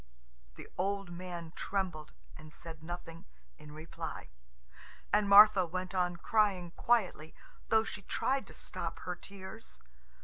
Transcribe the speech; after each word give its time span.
The 0.55 0.67
old 0.79 1.11
man 1.11 1.51
trembled, 1.55 2.13
and 2.35 2.51
said 2.51 2.81
nothing 2.81 3.25
in 3.59 3.71
reply. 3.71 4.29
And 5.13 5.29
Martha 5.29 5.63
went 5.67 5.93
on 5.93 6.15
crying 6.17 6.71
quietly, 6.71 7.35
though 7.69 7.83
she 7.83 8.01
tried 8.01 8.47
to 8.47 8.53
stop 8.55 8.97
her 9.01 9.15
tears. 9.15 9.79